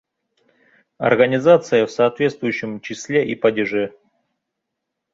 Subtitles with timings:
[0.97, 3.93] «,организация» в соответствующем числе и падеже;